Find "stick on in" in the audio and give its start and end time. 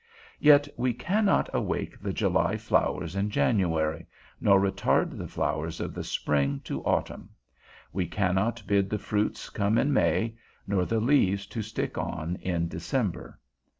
11.61-12.67